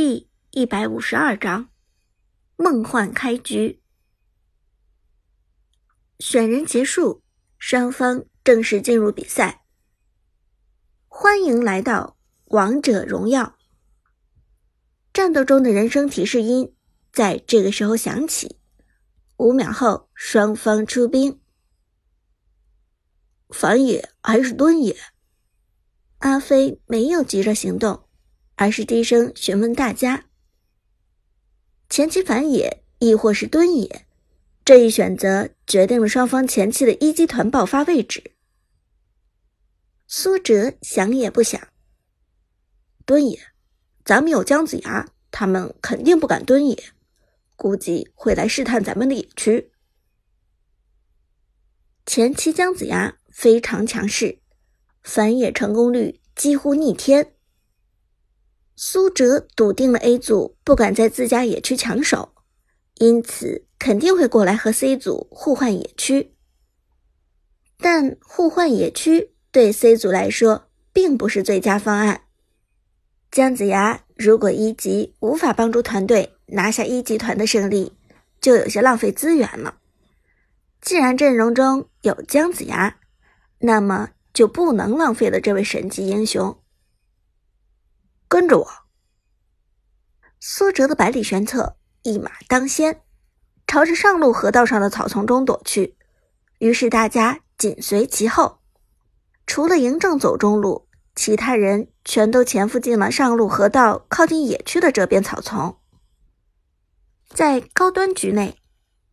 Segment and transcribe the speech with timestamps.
[0.00, 1.70] 第一百五十二章，
[2.54, 3.82] 梦幻开局。
[6.20, 7.24] 选人结束，
[7.58, 9.64] 双方正式进入比赛。
[11.08, 13.58] 欢迎来到王者荣耀。
[15.12, 16.76] 战斗中的人声提示音
[17.12, 18.60] 在这个时候响起。
[19.38, 21.40] 五秒后，双方出兵。
[23.48, 24.96] 反野还是蹲野？
[26.18, 28.07] 阿飞没有急着行动。
[28.58, 30.24] 而是低声询问大家：
[31.88, 34.04] 前期反野亦或是蹲野？
[34.64, 38.32] 这一选择决定了双方前期的一级团爆发位置。
[40.08, 41.68] 苏哲想也不想：
[43.06, 43.38] 蹲野，
[44.04, 46.76] 咱们有姜子牙，他们肯定不敢蹲野，
[47.54, 49.70] 估计会来试探咱们的野区。
[52.04, 54.40] 前期姜子牙非常强势，
[55.00, 57.34] 反野成功率几乎逆天。
[58.80, 62.28] 苏哲笃定了 A 组不敢在自家野区抢手，
[62.94, 66.36] 因此肯定会过来和 C 组互换野区。
[67.78, 72.20] 但互换野区对 C 组来说并不是最佳方案。
[73.32, 77.94] 姜子牙如果一级无法帮助团队拿下一级团的胜利，
[78.40, 79.78] 就有些浪费资源了。
[80.80, 82.96] 既然阵容中有姜子牙，
[83.58, 86.56] 那么就不能浪费了这位神级英雄。
[88.28, 88.68] 跟着我，
[90.38, 93.00] 苏哲的百里玄策一马当先，
[93.66, 95.96] 朝着上路河道上的草丛中躲去。
[96.58, 98.60] 于是大家紧随其后，
[99.46, 105.78] 除了嬴政走中路，其他人全都潜伏进了上路河道靠近野区的这边草丛。
[107.30, 108.58] 在高端局内，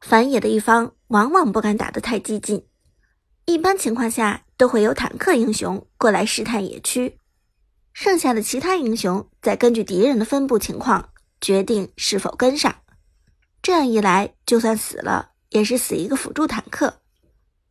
[0.00, 2.66] 反野的一方往往不敢打得太激进，
[3.44, 7.18] 一般情况下都会有坦克英雄过来试探野区。
[7.92, 12.74] 剩下的其他英雄再根据敌人的分布情况决定是否跟上，
[13.62, 17.00] 这样一来，就算死了也是死一个辅助坦克，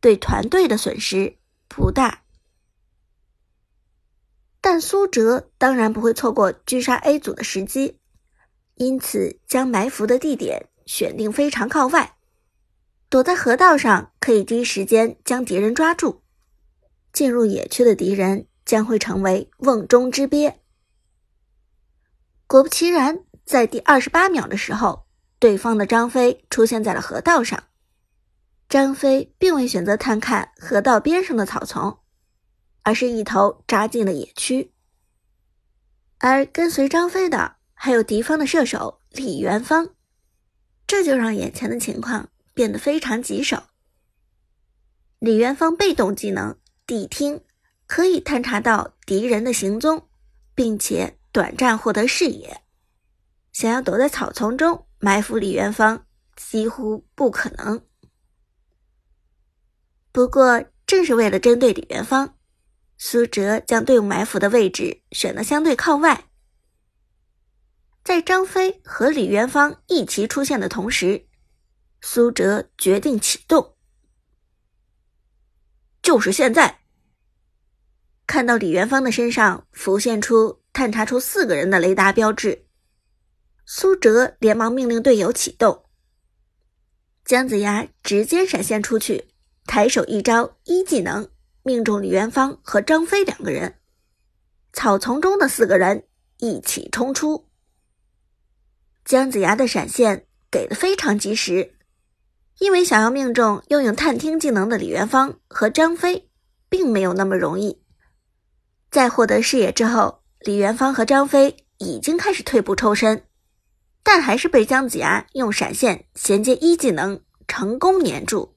[0.00, 1.36] 对团队的损失
[1.68, 2.22] 不大。
[4.60, 7.98] 但苏哲当然不会错过狙杀 A 组的时机，
[8.76, 12.14] 因此将埋伏的地点选定非常靠外，
[13.08, 16.22] 躲在河道上可以第一时间将敌人抓住。
[17.12, 18.46] 进入野区的敌人。
[18.72, 20.58] 将会成为瓮中之鳖。
[22.46, 25.04] 果不其然，在第二十八秒的时候，
[25.38, 27.64] 对方的张飞出现在了河道上。
[28.70, 31.98] 张飞并未选择探看河道边上的草丛，
[32.80, 34.72] 而是一头扎进了野区。
[36.16, 39.90] 而跟随张飞的还有敌方的射手李元芳，
[40.86, 43.64] 这就让眼前的情况变得非常棘手。
[45.18, 46.56] 李元芳被动技能
[46.86, 47.42] 谛听。
[47.92, 50.08] 可以探查到敌人的行踪，
[50.54, 52.62] 并且短暂获得视野。
[53.52, 57.84] 想要躲在草丛中埋伏李元芳，几乎不可能。
[60.10, 62.38] 不过，正是为了针对李元芳，
[62.96, 66.30] 苏哲将队伍埋伏的位置选得相对靠外。
[68.02, 71.26] 在张飞和李元芳一齐出现的同时，
[72.00, 73.76] 苏哲决定启动，
[76.00, 76.78] 就是现在。
[78.32, 82.64] 看到李元芳的身上浮现出探查出四个人的雷达标志，
[83.66, 85.84] 苏哲连忙命令队友启动。
[87.26, 89.26] 姜子牙直接闪现出去，
[89.66, 91.28] 抬手一招一技能
[91.62, 93.74] 命中李元芳和张飞两个人。
[94.72, 96.04] 草丛中的四个人
[96.38, 97.50] 一起冲出。
[99.04, 101.74] 姜子牙的闪现给的非常及时，
[102.60, 106.30] 因为想要命中拥有探听技能的李元芳和张飞，
[106.70, 107.81] 并没有那么容易。
[108.92, 113.24] 在获得视野之后，李元芳和张飞已经开始退步抽身，
[114.02, 118.54] 但还是被姜子牙用闪现衔接一技能成功粘住。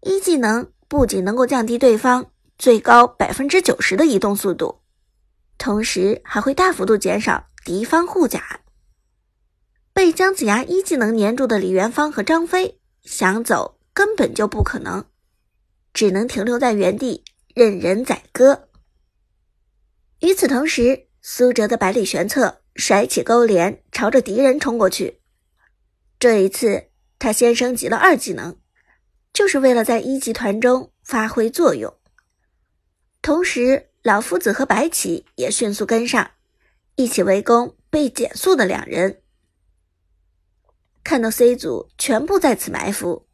[0.00, 4.80] 一技能不仅能够降低对方最高百分之九十的移动速度，
[5.58, 8.60] 同时还会大幅度减少敌方护甲。
[9.92, 15.04] 被姜子牙一技能粘住的李元芳和张飞想走根本就不可能，
[15.92, 17.22] 只能停留在原地。
[17.58, 18.68] 任人宰割。
[20.20, 25.20] 与此同时，苏哲的百里玄策甩起钩镰，朝着敌人冲过去。
[26.20, 28.56] 这一次，他先升级了二技能，
[29.32, 31.92] 就是为了在一级团中发挥作用。
[33.20, 36.30] 同时，老夫子和白起也迅速跟上，
[36.94, 39.20] 一起围攻被减速的两人。
[41.02, 43.26] 看到 C 组全部在此埋伏，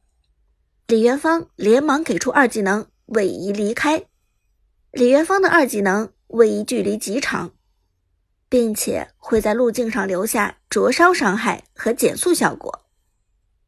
[0.86, 4.06] 李元芳连忙给出二技能位移离开。
[4.94, 7.50] 李元芳的二技能位移距离极长，
[8.48, 12.84] 并且会在路径上留下灼烧伤害和减速效果。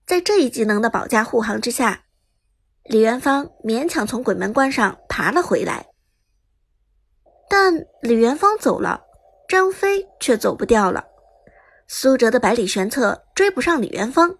[0.06, 2.04] 在这一技能的保驾护航之下，
[2.84, 5.88] 李元芳勉强从鬼门关上爬了回来。
[7.48, 9.02] 但李元芳走了，
[9.48, 11.06] 张飞却走不掉了。
[11.88, 14.36] 苏哲的百里玄策追不上李元芳，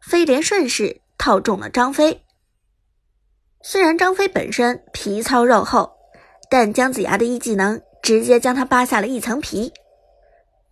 [0.00, 2.24] 飞廉顺势套中了张飞。
[3.60, 5.91] 虽然张飞本身皮糙肉厚，
[6.52, 9.72] 但姜子牙的一技能直接将他扒下了一层皮。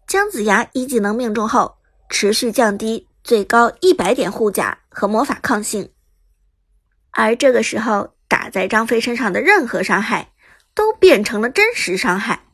[0.06, 1.78] 姜子牙一技能命中后，
[2.10, 5.90] 持续降低最高一百点护甲和魔法抗性，
[7.12, 10.32] 而这个时候打在张飞身上的任何伤害。
[10.72, 12.44] 都变成了真实伤害。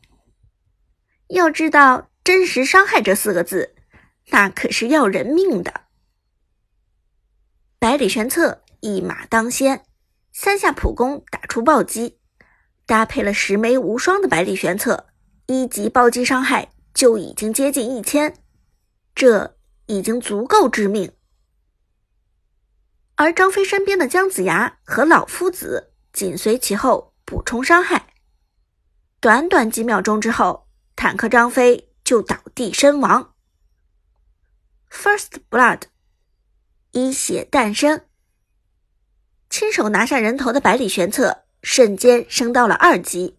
[1.27, 3.75] 要知道“真实伤害”这四个字，
[4.31, 5.81] 那可是要人命的。
[7.77, 9.85] 百里玄策一马当先，
[10.33, 12.16] 三下普攻打出暴击，
[12.87, 15.05] 搭配了十枚无双的百里玄策，
[15.45, 18.35] 一级暴击伤害就已经接近一千，
[19.13, 19.55] 这
[19.85, 21.11] 已经足够致命。
[23.17, 27.13] 而张飞身边的姜子牙和老夫子紧随其后。
[27.29, 28.13] 补充伤害，
[29.19, 33.33] 短短几秒钟之后，坦克张飞就倒地身亡。
[34.89, 35.81] First blood，
[36.91, 38.05] 一血诞生。
[39.49, 43.35] 亲手拿下人头的百里玄策瞬间升到了二级，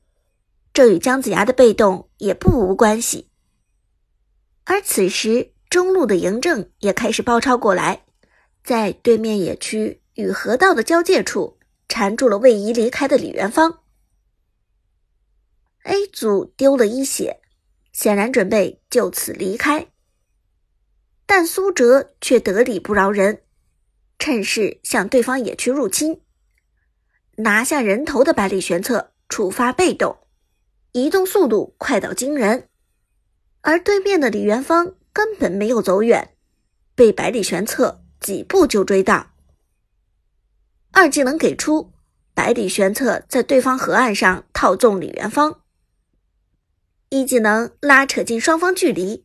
[0.75, 3.31] 这与姜子牙的被动也不无关系。
[4.65, 8.05] 而此时，中路的嬴政也开始包抄过来，
[8.63, 11.59] 在对面野区与河道的交界处。
[11.89, 13.79] 缠住了位移离开的李元芳
[15.85, 17.41] ，A 组丢了一血，
[17.93, 19.87] 显然准备就此离开，
[21.25, 23.41] 但苏哲却得理不饶人，
[24.19, 26.21] 趁势向对方野区入侵，
[27.41, 30.19] 拿下人头的百里玄策触发被动，
[30.91, 32.69] 移动速度快到惊人，
[33.61, 36.35] 而对面的李元芳根本没有走远，
[36.97, 39.31] 被百里玄策几步就追到。
[40.91, 41.93] 二技能给出，
[42.35, 45.61] 百里玄策在对方河岸上套中李元芳。
[47.11, 49.25] 一技能拉扯近双方距离，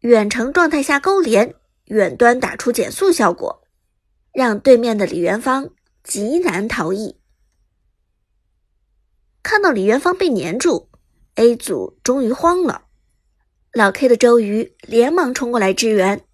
[0.00, 1.54] 远程状态下勾连，
[1.86, 3.62] 远端打出减速效果，
[4.34, 5.70] 让对面的李元芳
[6.04, 7.21] 极难逃逸。
[9.42, 10.88] 看到李元芳被粘住
[11.34, 12.84] ，A 组终于慌了，
[13.72, 16.24] 老 K 的周瑜连忙冲过来支援，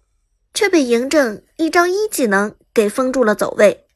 [0.53, 3.87] 却被嬴政一招一技能给封住了走位。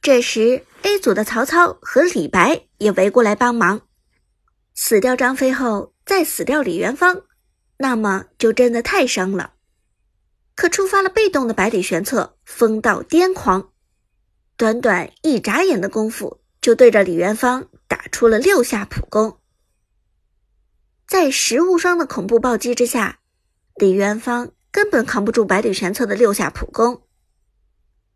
[0.00, 3.82] 这时，A 组的曹操和李白也围过来帮忙。
[4.74, 7.22] 死掉张飞后，再死掉李元芳，
[7.78, 9.54] 那么就真的太伤了。
[10.54, 13.72] 可触发了被动的百里玄策疯到癫狂，
[14.56, 19.38] 短短一眨眼的功夫，就对着李元芳打出了六下普攻。
[21.06, 23.18] 在十无双的恐怖暴击之下，
[23.74, 27.02] 李元芳根本扛不住百里玄策的六下普攻，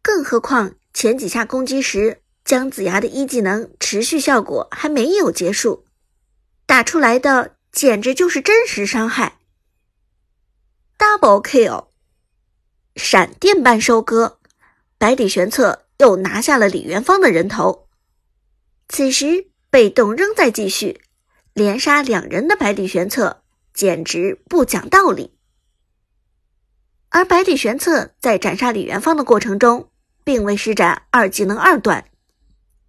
[0.03, 0.75] 更何况。
[0.93, 5.85] 前几下攻击时，姜子牙的一技能持续效果还没有结束，
[6.67, 9.39] 打出来的简直就是真实伤害。
[10.97, 11.89] Double kill，
[12.95, 14.39] 闪电般收割，
[14.97, 17.84] 百里玄策又拿下了李元芳的人头。
[18.89, 21.01] 此时被动仍在继续，
[21.53, 23.43] 连杀两人的百里玄策
[23.73, 25.37] 简直不讲道理。
[27.09, 29.91] 而百里玄策在斩杀李元芳的过程中。
[30.27, 32.07] 并未施展二技能二段，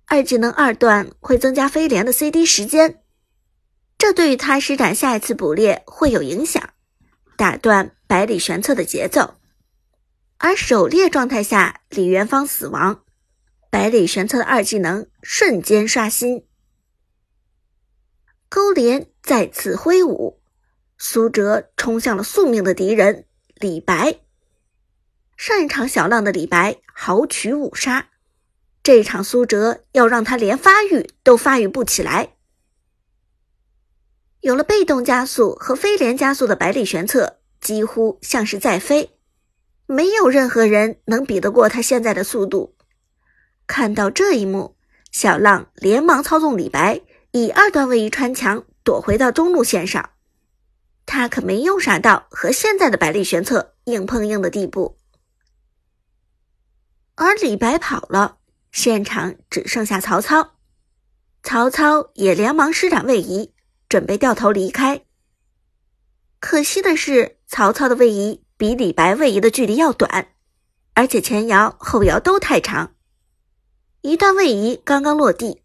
[0.06, 3.02] 二技能二段会增加飞廉的 CD 时间，
[3.98, 6.70] 这对于他施展下一次捕猎会有影响，
[7.36, 9.36] 打断百里玄策的节奏。
[10.38, 13.04] 而狩猎状态下，李元芳死亡，
[13.76, 16.46] 百里玄策的二技能瞬间刷新，
[18.48, 20.40] 勾连再次挥舞，
[20.98, 24.22] 苏哲冲向了宿命的敌人李白。
[25.36, 28.08] 上一场小浪的李白豪取五杀，
[28.82, 32.30] 这场苏哲要让他连发育都发育不起来。
[34.40, 39.18] 有了被动加速和飞廉加速的百里玄策，几乎像是在飞，
[39.86, 42.75] 没有任何人能比得过他现在的速度。
[43.68, 44.76] 看到这一幕，
[45.12, 50.12] 小浪连忙操纵李白以二段位移穿墙，躲回到中路线上。
[51.06, 54.98] 他可没有傻到和现在的百里玄策硬碰硬的地步。
[57.16, 58.38] 而李白跑了，
[58.72, 60.56] 现场只剩下曹操。
[61.44, 63.54] 曹操也连忙施展位移，
[63.88, 65.02] 准备掉头离开。
[66.40, 70.30] 可惜的是，曹操的位移比李白位移的距离要短，
[70.96, 72.95] 而且前摇后摇都太长。
[74.06, 75.64] 一段位移刚刚落地，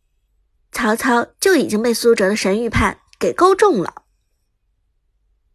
[0.73, 4.04] 曹操就已经被苏哲的神预判给勾中了。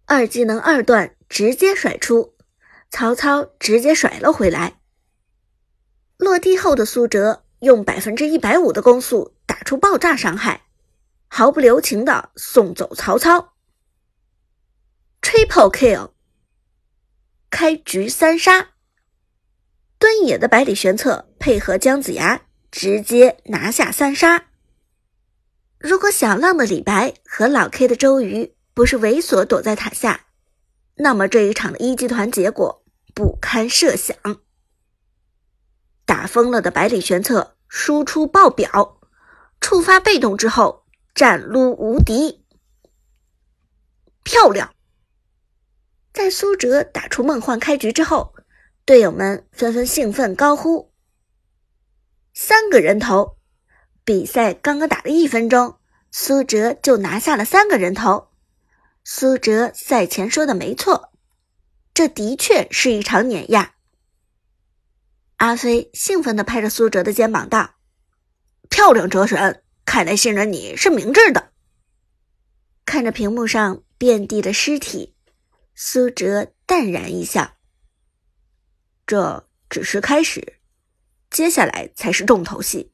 [0.06, 2.36] 二技能二段直接甩出，
[2.92, 4.80] 曹操直接甩了回来。
[6.18, 10.68] 落地后的苏哲用百分之一百五的攻速打出爆炸伤害，
[11.28, 13.56] 毫不留情的送走曹操。
[15.24, 16.12] Triple kill，
[17.50, 18.74] 开局三杀。
[19.98, 22.45] 敦野的百里玄策配合姜子牙，
[22.76, 24.48] 直接拿下三杀。
[25.80, 30.26] 如果小浪的李白和老 K 的周瑜不是猥琐躲在塔下，
[30.96, 34.18] 那么这一场的一级团结果不堪设想。
[36.06, 39.00] 打疯了的百里玄策输出爆表，
[39.62, 42.44] 触发被动之后战撸无敌，
[44.22, 44.76] 漂亮！
[46.12, 48.36] 在苏哲打出梦幻开局之后。
[48.84, 50.92] 队友们纷纷兴奋高呼
[52.36, 53.38] ：“三个人头！”
[54.06, 55.80] 比赛刚刚打了一分钟，
[56.12, 58.30] 苏哲就拿下了三个人头。
[59.04, 61.12] 苏哲赛前说的没错，
[61.94, 63.74] 这的确是一场碾压。
[65.38, 67.76] 阿飞兴奋地拍着苏哲的肩膀道
[68.70, 69.64] ：“漂亮，哲神！
[69.86, 71.52] 看来信任你是明智的。”
[72.86, 75.16] 看着屏幕上遍地的尸体，
[75.74, 77.56] 苏哲淡然一笑。
[79.06, 80.60] 这只是开始，
[81.36, 82.94] 接下来才是重头戏。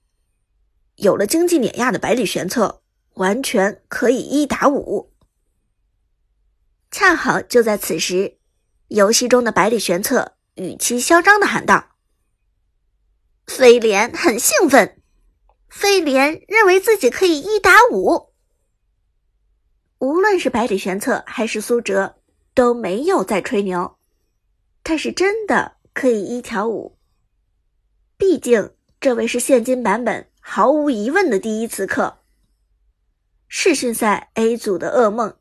[0.96, 2.82] 有了经济碾压的百里玄策，
[3.14, 5.14] 完全可以一打五。
[6.90, 8.40] 恰好就在此时，
[8.88, 11.90] 游戏中的百里玄策语气嚣张的喊道
[13.46, 15.00] ：“飞廉很兴奋，
[15.70, 18.34] 飞廉认为自己可以一打五。”
[20.02, 22.16] 无论是百里玄策还是苏哲，
[22.56, 24.00] 都没有在吹牛，
[24.84, 25.78] 他是真的。
[25.94, 26.98] 可以一挑五，
[28.22, 32.20] 毕竟这位是现今版本毫无疑问的第一刺客。
[33.48, 35.34] 世训赛 A 组的噩梦，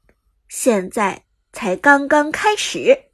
[0.49, 3.10] 现在才刚刚开始。